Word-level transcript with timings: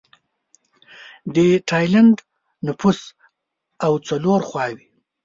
د 1.35 1.37
ټایلنډ 1.69 2.17
نفوس 2.67 2.99
او 3.85 3.93
څلور 4.07 4.39
خواووې 4.49 4.85